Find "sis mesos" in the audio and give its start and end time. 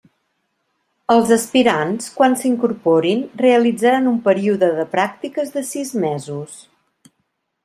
5.75-6.59